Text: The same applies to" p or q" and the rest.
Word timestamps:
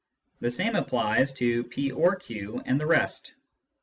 The 0.39 0.49
same 0.49 0.75
applies 0.75 1.31
to" 1.33 1.63
p 1.65 1.91
or 1.91 2.15
q" 2.15 2.59
and 2.65 2.81
the 2.81 2.87
rest. 2.87 3.35